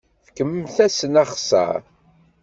[0.27, 1.81] Fkemt-asen axeṣṣar.